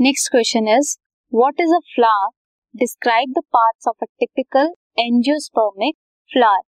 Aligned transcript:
Next 0.00 0.30
question 0.30 0.68
is 0.68 0.90
what 1.32 1.60
is 1.60 1.72
a 1.74 1.78
flower 1.84 2.28
describe 2.74 3.30
the 3.36 3.40
parts 3.52 3.88
of 3.88 4.02
a 4.02 4.06
typical 4.20 4.66
angiospermic 4.98 5.94
flower 6.30 6.60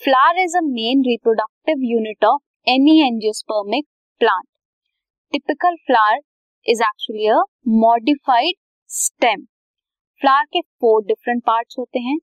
flower 0.00 0.38
is 0.42 0.56
a 0.56 0.60
main 0.62 1.02
reproductive 1.06 1.84
unit 1.90 2.24
of 2.24 2.70
any 2.70 2.96
angiospermic 3.06 3.84
plant 4.20 4.46
typical 5.32 5.76
flower 5.86 6.18
is 6.66 6.82
actually 6.82 7.26
a 7.26 7.36
modified 7.84 8.56
stem 8.90 9.44
flower 10.22 10.44
के 10.52 10.60
four 10.60 11.02
different 11.02 11.42
parts 11.46 11.78
होते 11.78 11.98
हैं. 11.98 12.16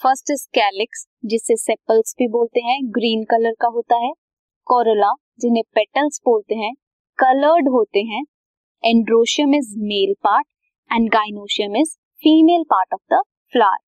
first 0.00 0.30
is 0.30 0.46
calyx 0.54 1.06
जिसे 1.24 1.56
sepals 1.56 2.14
भी 2.18 2.28
बोलते 2.28 2.60
हैं 2.60 2.78
green 2.94 3.24
colour 3.30 3.54
का 3.60 3.68
होता 3.74 3.96
है. 4.04 4.10
कोरोला 4.66 5.12
जिन्हें 5.40 5.64
पेटल्स 5.74 6.20
बोलते 6.26 6.54
हैं 6.54 6.72
कलर्ड 7.18 7.68
होते 7.68 8.00
हैं. 8.12 8.24
Androecium 8.84 9.54
is 9.54 9.74
male 9.84 10.12
part 10.24 10.46
and 10.90 11.08
gynoecium 11.12 11.76
is 11.76 11.94
female 12.22 12.62
part 12.70 12.94
of 12.94 13.14
the 13.14 13.20
flower 13.52 13.78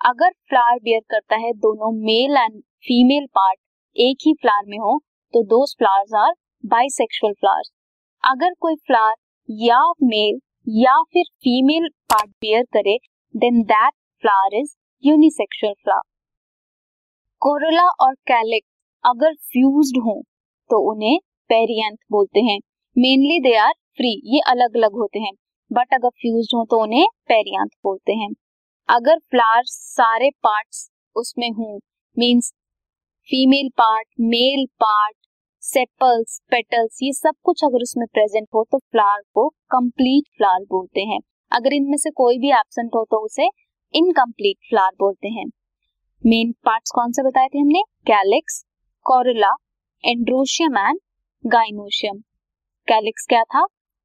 अगर 0.00 0.30
फ्लावर 0.48 0.78
बियर 0.82 1.00
करता 1.10 1.36
है 1.36 1.52
दोनों 1.64 1.90
मेल 2.04 2.36
एंड 2.36 2.60
फीमेल 2.86 3.26
पार्ट 3.34 3.58
एक 3.96 4.26
ही 4.26 4.32
फ्लावर 4.40 4.68
में 4.68 4.78
हो 4.78 4.98
तो 5.34 5.42
दो 5.46 5.64
फ्लावर्स 5.78 6.14
आर 6.18 6.32
बाइसेक्सुअल 6.64 7.32
फ्लावर्स 7.32 7.70
अगर 8.24 8.54
कोई 8.60 8.74
फ्लावर 8.86 9.14
या 9.48 9.80
मेल 10.04 10.38
या 10.76 11.00
फिर 11.12 11.24
फीमेल 11.42 11.88
पार्ट 12.10 12.30
बियर 12.40 12.62
करे 12.72 12.96
then 13.34 13.62
that 13.64 13.92
flower 14.22 14.56
is 14.60 14.74
unisexual 15.04 15.72
flower 15.74 16.06
corolla 17.42 17.88
और 18.00 18.14
कैलिक 18.28 18.64
अगर 19.04 19.34
फ्यूज्ड 19.50 19.98
हो 20.04 20.20
तो 20.70 20.78
उन्हें 20.90 21.18
पेरियंथ 21.50 21.96
बोलते 22.12 22.40
हैं। 22.42 22.58
मेनली 22.98 23.38
दे 23.40 23.54
आर 23.56 23.72
फ्री 23.96 24.10
ये 24.26 24.40
अलग 24.50 24.76
अलग 24.76 24.92
होते 24.92 25.18
हैं। 25.18 25.32
बट 25.70 25.94
अगर 25.94 26.08
फ्यूज 26.20 26.48
हो 26.54 26.64
तो 26.70 26.80
उन्हें 26.82 27.06
पेरियांथ 27.28 27.68
बोलते 27.84 28.12
हैं। 28.12 28.28
अगर 28.88 29.18
फ्लावर 29.30 29.62
सारे 29.64 30.30
पार्ट्स 30.44 30.88
उसमें 31.16 31.48
हो 31.50 31.78
means 32.16 32.50
female 33.28 33.68
part 33.78 34.08
male 34.22 34.66
part 34.80 35.16
sepals 35.62 36.38
petals 36.50 36.98
ये 37.02 37.12
सब 37.12 37.34
कुछ 37.44 37.64
अगर 37.64 37.82
उसमें 37.82 38.06
प्रेजेंट 38.12 38.48
हो 38.54 38.64
तो 38.72 38.78
फ्लावर 38.78 39.22
को 39.34 39.48
कंप्लीट 39.48 40.28
फ्लावर 40.36 40.64
बोलते 40.70 41.00
हैं। 41.02 41.20
अगर 41.52 41.74
इनमें 41.74 41.96
से 41.96 42.10
कोई 42.16 42.38
भी 42.38 42.50
एबसेंट 42.52 42.90
हो 42.94 43.04
तो 43.04 43.24
उसे 43.24 43.48
इनकम्प्लीट 43.94 44.56
फ्लावर 44.70 44.96
बोलते 45.00 45.28
हैं। 45.28 45.46
मेन 46.24 46.52
पार्ट्स 46.64 46.90
कौन 46.94 47.12
से 47.12 47.22
बताए 47.22 47.48
थे 47.54 47.58
हमने? 47.58 47.82
Calyx 48.06 48.64
corolla 49.06 49.54
androecium 50.04 50.78
and 50.78 50.98
gynoecium 51.44 52.22
calyx 52.88 53.26
क्या 53.28 53.42
था? 53.44 53.60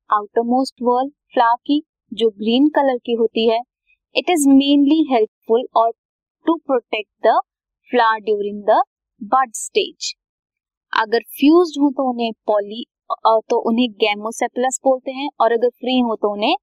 आउटर 0.10 0.42
मोस्ट 0.46 0.82
वॉल 0.84 1.10
फ्लावर 1.34 1.58
की, 1.68 1.82
जो 2.12 2.30
ग्रीन 2.32 2.68
कलर 2.70 2.98
की 2.98 3.14
होती 3.14 3.48
है। 3.50 3.60
इट 4.16 4.30
इज़ 4.30 4.48
मेनली 4.50 4.98
हेल्पफुल 5.12 5.64
और 5.76 5.92
to 6.46 6.56
protect 6.58 7.28
the 7.28 7.40
flower 7.92 8.20
during 8.22 8.64
the 8.64 8.82
bud 9.22 9.52
stage 9.56 10.14
अगर 10.94 11.24
फ्यूज 11.38 11.78
हो 11.82 11.90
तो 11.92 12.10
उन्हें 12.10 12.32
पॉली 12.48 12.84
तो 13.50 13.60
उन्हें 13.70 13.90
गैमोसेपलस 14.02 14.80
बोलते 14.84 15.12
हैं 15.12 15.30
और 15.42 15.52
अगर 15.52 15.70
फ्री 15.78 16.00
हो 16.00 16.16
तो 16.16 16.34
उन्हें 16.34 16.56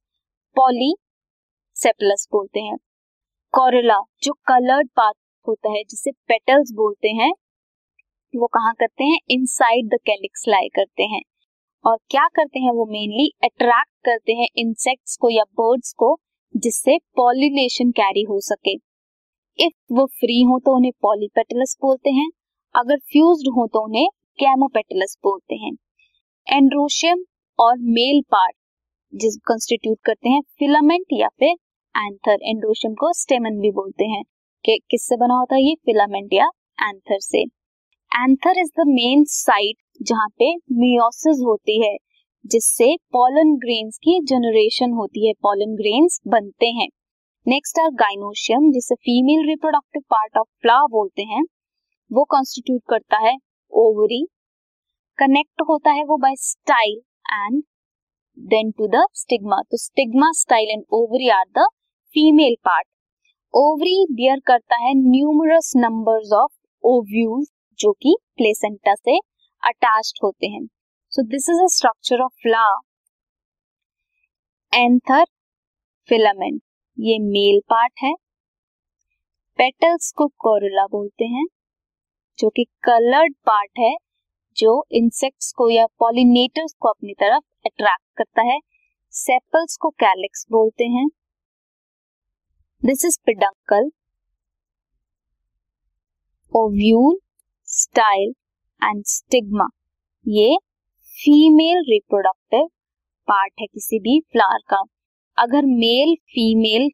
पॉलीसेपलस 0.57 2.27
बोलते 2.33 2.61
हैं। 2.61 2.77
कोरेला 3.55 3.99
जो 4.23 4.33
कलर्ड 4.49 4.89
पार्ट 4.97 5.17
होता 5.47 5.73
है, 5.73 5.83
जिसे 5.85 6.11
पेटल्स 6.29 6.73
बोलते 6.75 7.09
हैं, 7.15 7.33
वो 8.35 8.47
कहा 8.49 8.73
करते 8.81 9.05
हैं? 9.05 9.19
इनसाइड 9.31 9.89
द 9.89 10.01
कैलिक्स 10.07 10.45
लाई 10.49 10.69
करते 10.77 11.03
हैं। 11.07 11.23
और 11.87 11.97
क्या 12.11 12.29
करते 12.35 12.61
हैं 12.61 12.73
वो 12.73 12.87
मेनली 12.87 13.33
अट्रैक्ट 13.45 14.05
करते 14.05 14.33
हैं 14.33 14.47
इंसेक्ट्स 14.57 15.17
को 15.17 15.31
या 15.31 15.43
बर्ड्स 15.43 15.93
को, 15.93 16.19
जिससे 16.57 16.99
पॉलिनेशन 16.99 17.91
कैरी 17.91 18.23
हो 18.23 18.41
सके। 18.41 18.75
इफ़ 19.59 19.95
वो 19.95 20.07
फ्री 20.07 20.43
हो 20.43 20.59
तो 20.59 20.77
उन्हें 20.77 20.93
पॉलीपेटलस 21.03 21.77
बोलते 21.83 22.11
हैं। 22.11 22.31
अगर 22.75 22.97
फ्यूज्ड 22.97 23.49
हो 23.49 23.67
तो 23.67 23.85
उन्हें 23.85 24.09
कैमोपेटलस 24.39 25.17
बोलते 25.25 25.55
हैं। 25.55 25.73
एंड्रोशियम 26.53 27.25
और 27.59 27.79
मेल 27.79 28.23
पार्ट 28.23 28.57
जिस 29.15 29.37
कंस्टिट्यूट 29.37 29.99
करते 30.05 30.29
हैं 30.29 30.41
फिलामेंट 30.41 31.07
या 31.13 31.29
फिर 31.29 31.57
एंथर 31.97 32.39
एंड्रोशियम 32.43 32.95
को 32.95 33.13
स्टेमन 33.13 33.61
भी 33.61 33.71
बोलते 33.71 34.05
हैं। 34.05 34.23
कि 34.65 34.81
किससे 34.91 35.17
बना 35.17 35.35
होता 35.35 35.55
है 35.55 35.63
ये? 35.63 35.75
फिलामेंट 35.75 36.31
या 36.33 36.51
एंथर 36.83 37.19
से। 37.21 37.43
Anther 38.13 38.59
is 38.59 38.69
the 38.69 38.85
main 38.87 39.25
site 39.25 39.77
जहाँ 40.01 40.29
पे 40.39 40.55
मियोसिस 40.73 41.43
होती 41.47 41.81
है, 41.83 41.97
जिससे 42.45 42.95
पॉलन 43.13 43.55
ग्रेन्स 43.57 43.99
की 43.99 44.21
जनरेशन 44.25 44.93
होती 44.93 45.27
है। 45.27 45.33
पॉलन 45.43 45.75
ग्रेन्स 45.77 46.21
बनते 46.29 46.67
हैं। 46.71 46.89
नेक्स्ट 47.47 47.79
आर 47.79 47.91
गाइनोशियम 47.95 48.71
जिसे 48.73 48.95
female 48.95 49.47
reproductive 49.49 50.03
part 50.11 50.39
of 50.39 50.49
flower 50.63 50.91
बोलते 50.91 51.23
हैं। 51.23 51.43
वो 52.11 52.25
कॉन्स्टिट्यूट 52.25 52.81
करता 52.89 53.19
है 53.19 53.37
ओवरी 53.73 54.25
कनेक्ट 55.19 55.63
होता 55.69 55.91
है 55.91 56.05
वो 56.05 56.17
by 56.17 56.35
style 56.37 57.01
and 57.27 57.63
then 58.39 58.71
to 58.71 58.87
the 58.89 59.05
stigma 59.15 59.61
तो 59.63 59.77
stigma 59.77 60.31
style 60.33 60.71
and 60.71 60.85
ovary 60.93 61.29
are 61.29 61.45
the 61.59 61.67
female 62.15 62.55
part 62.65 62.87
ovary 63.55 64.07
bear 64.13 64.41
करता 64.47 64.77
है 64.77 64.93
न्यूमरस 64.95 65.73
नंबर्स 65.77 66.33
ऑफ़ 66.33 66.53
ओव्यूल्स 66.85 67.49
जो 67.79 67.93
कि 67.93 68.17
प्लेसेंटा 68.37 68.95
से 68.95 69.19
अटैच्ड 69.63 70.19
होते 70.25 70.47
हैं। 70.47 70.67
So 71.13 71.23
this 71.23 71.49
is 71.51 71.63
a 71.63 71.67
structure 71.67 72.21
of 72.21 72.33
flower 72.43 72.81
anther 74.73 75.25
filament 76.09 76.61
ये 76.99 77.19
male 77.19 77.61
part 77.71 77.93
है। 78.03 78.13
पेटल्स 79.59 80.13
को 80.17 80.27
कोरुला 80.39 80.87
बोलते 80.87 81.25
हैं, 81.25 81.45
जो 82.39 82.49
कि 82.49 82.65
कलर्ड 82.85 83.35
पार्ट 83.47 83.79
है, 83.79 83.95
जो 84.57 84.85
इंसेक्ट्स 84.93 85.53
को 85.53 85.69
या 85.71 85.87
पॉलिनेटर्स 85.99 86.75
को 86.81 86.89
अपनी 86.89 87.15
तरफ़ 87.15 87.45
अट्रैक्ट 87.67 88.19
करता 88.19 88.43
है। 88.43 88.59
सेपल्स 89.13 89.77
को 89.77 89.91
कैलिक्स 89.91 90.47
बोलते 90.51 90.85
हैं। 90.85 91.09
This 92.83 93.05
is 93.05 93.19
peduncle 93.27 93.91
ovule 96.53 97.19
style 97.69 98.33
and 98.83 99.03
stigma 99.09 99.67
ये 100.27 100.57
फीमेल 101.17 101.83
रिप्रोडक्टिव 101.91 102.67
पार्ट 103.29 103.53
है 103.61 103.67
किसी 103.67 103.99
भी 104.01 104.19
फ्लावर 104.33 104.61
का। 104.71 104.83
अगर 105.39 105.67
मेल 105.67 106.15
फीमेल 106.31 106.89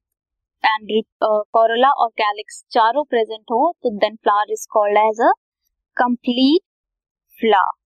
एंड 0.64 0.90
कोरोला 1.22 1.90
और 1.94 2.08
कैलिक्स 2.18 2.62
चारों 2.70 3.04
प्रेजेंट 3.04 3.50
हो 3.52 3.72
तो 3.82 3.90
then 3.98 4.16
flower 4.16 4.52
is 4.52 4.66
called 4.70 4.98
as 4.98 5.20
a 5.22 5.32
complete 5.96 6.62
flower 7.38 7.85